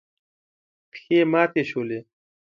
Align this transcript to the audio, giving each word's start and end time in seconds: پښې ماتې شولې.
پښې 0.91 1.19
ماتې 1.31 1.63
شولې. 1.69 1.99